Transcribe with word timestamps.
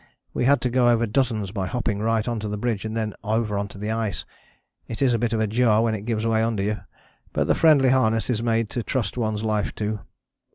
We 0.33 0.45
had 0.45 0.61
to 0.61 0.69
go 0.71 0.89
over 0.89 1.05
dozens 1.05 1.51
by 1.51 1.67
hopping 1.67 1.99
right 1.99 2.27
on 2.27 2.39
to 2.39 2.47
the 2.47 2.57
bridge 2.57 2.85
and 2.85 2.97
then 2.97 3.13
over 3.23 3.55
on 3.55 3.67
to 3.67 3.77
the 3.77 3.91
ice. 3.91 4.25
It 4.87 4.99
is 4.99 5.13
a 5.13 5.19
bit 5.19 5.31
of 5.31 5.39
a 5.39 5.45
jar 5.45 5.83
when 5.83 5.93
it 5.93 6.05
gives 6.05 6.25
way 6.25 6.41
under 6.41 6.63
you, 6.63 6.79
but 7.33 7.45
the 7.45 7.53
friendly 7.53 7.89
harness 7.89 8.27
is 8.27 8.41
made 8.41 8.67
to 8.71 8.81
trust 8.81 9.15
one's 9.15 9.43
life 9.43 9.75
to. 9.75 9.99